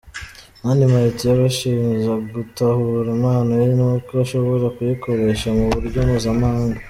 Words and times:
Mani 0.63 0.85
Martin 0.93 1.29
yabashije 1.29 2.11
gutahura 2.35 3.07
impano 3.15 3.51
ye 3.61 3.67
n’uko 3.77 4.11
ashobora 4.23 4.65
kuyikoresha 4.75 5.47
mu 5.57 5.65
buryo 5.73 5.97
mpuzamahanga. 6.07 6.79